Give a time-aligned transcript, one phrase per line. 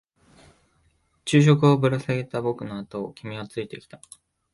[1.25, 4.01] 昼食をぶら下げた僕のあとを君はついてきた。